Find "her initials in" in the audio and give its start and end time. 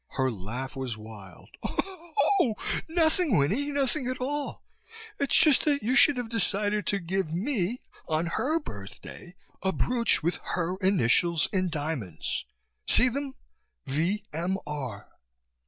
10.55-11.69